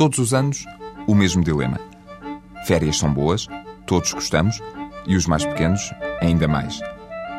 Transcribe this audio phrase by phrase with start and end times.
[0.00, 0.64] Todos os anos,
[1.06, 1.78] o mesmo dilema.
[2.64, 3.46] Férias são boas,
[3.86, 4.58] todos gostamos,
[5.06, 5.92] e os mais pequenos,
[6.22, 6.80] ainda mais.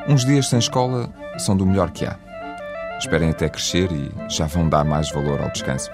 [0.07, 2.19] Uns dias sem escola são do melhor que há.
[2.99, 5.89] Esperem até crescer e já vão dar mais valor ao descanso.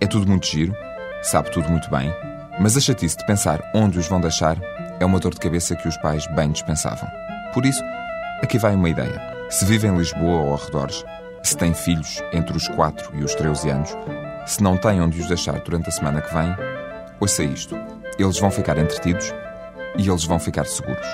[0.00, 0.74] É tudo muito giro,
[1.22, 2.12] sabe tudo muito bem,
[2.58, 4.58] mas a chatice de pensar onde os vão deixar
[4.98, 7.08] é uma dor de cabeça que os pais bem dispensavam.
[7.52, 7.84] Por isso,
[8.42, 9.22] aqui vai uma ideia.
[9.48, 11.04] Se vive em Lisboa ou arredores,
[11.40, 13.96] se tem filhos entre os 4 e os 13 anos,
[14.46, 16.54] se não têm onde os deixar durante a semana que vem,
[17.18, 17.76] ouça isto.
[18.18, 19.32] Eles vão ficar entretidos
[19.96, 21.06] e eles vão ficar seguros.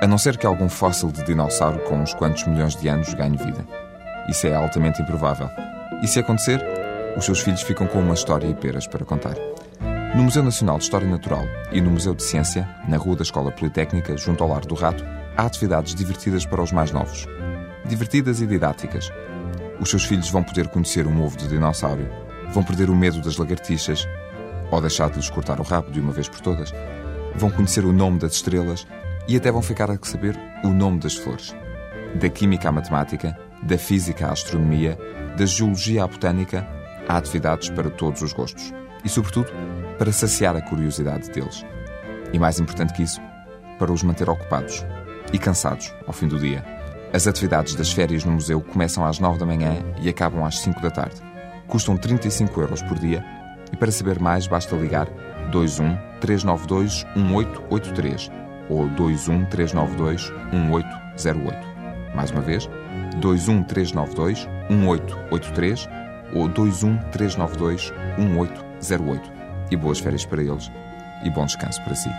[0.00, 3.36] A não ser que algum fóssil de dinossauro com uns quantos milhões de anos ganhe
[3.36, 3.64] vida.
[4.28, 5.48] Isso é altamente improvável.
[6.02, 6.62] E se acontecer,
[7.16, 9.36] os seus filhos ficam com uma história e peras para contar.
[10.14, 13.50] No Museu Nacional de História Natural e no Museu de Ciência, na Rua da Escola
[13.50, 15.04] Politécnica, junto ao Lar do Rato,
[15.36, 17.26] há atividades divertidas para os mais novos.
[17.86, 19.10] Divertidas e didáticas.
[19.80, 22.06] Os seus filhos vão poder conhecer um ovo de dinossauro,
[22.52, 24.06] vão perder o medo das lagartixas,
[24.70, 26.72] ou deixar de lhes cortar o rabo de uma vez por todas,
[27.34, 28.86] vão conhecer o nome das estrelas
[29.26, 31.54] e até vão ficar a saber o nome das flores.
[32.14, 34.98] Da química à matemática, da física à astronomia,
[35.36, 36.66] da geologia à botânica,
[37.08, 38.72] há atividades para todos os gostos.
[39.04, 39.50] E, sobretudo,
[39.98, 41.64] para saciar a curiosidade deles.
[42.32, 43.20] E mais importante que isso,
[43.78, 44.84] para os manter ocupados
[45.32, 46.64] e cansados ao fim do dia.
[47.12, 50.80] As atividades das férias no museu começam às 9 da manhã e acabam às 5
[50.80, 51.31] da tarde.
[51.72, 53.24] Custam 35 euros por dia
[53.72, 55.08] e para saber mais basta ligar
[55.50, 58.30] 21 392 1883
[58.68, 61.58] ou 21 392 1808.
[62.14, 62.68] Mais uma vez,
[63.14, 65.88] 21 392 1883
[66.34, 69.32] ou 21 392 1808.
[69.70, 70.70] E boas férias para eles
[71.24, 72.10] e bom descanso para si.